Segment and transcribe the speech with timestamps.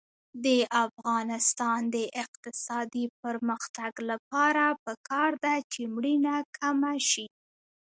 [0.45, 0.47] د
[0.85, 7.25] افغانستان د اقتصادي پرمختګ لپاره پکار ده چې مړینه کمه شي.